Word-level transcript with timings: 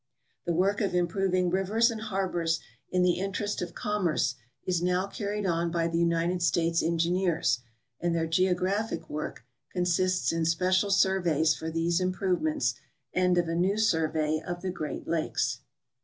The 0.47 0.53
work 0.53 0.81
of 0.81 0.95
improving 0.95 1.51
rivers 1.51 1.91
and 1.91 2.01
harbors 2.01 2.59
in 2.89 3.03
the 3.03 3.19
interest 3.19 3.61
of 3.61 3.75
commerce 3.75 4.33
is 4.65 4.81
now 4.81 5.05
carried 5.05 5.45
on 5.45 5.69
by 5.69 5.87
the 5.87 5.99
United 5.99 6.41
States 6.41 6.81
engineers, 6.81 7.59
and 7.99 8.15
their 8.15 8.25
geographic 8.25 9.11
work 9.11 9.45
consists 9.71 10.31
in 10.31 10.45
special 10.45 10.89
surveys 10.89 11.53
for 11.53 11.69
these 11.69 12.01
im 12.01 12.13
provements 12.15 12.73
and 13.13 13.37
of 13.37 13.47
a 13.47 13.53
new 13.53 13.77
survey 13.77 14.41
of 14.43 14.63
the 14.63 14.71
Great 14.71 15.07
Lakes. 15.07 15.59